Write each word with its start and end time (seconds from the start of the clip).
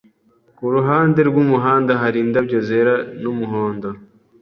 Kuruhande 0.57 1.19
rw'umuhanda 1.29 1.91
hari 2.01 2.17
indabyo 2.25 2.59
zera 2.67 2.93
n'umuhondo. 3.21 3.89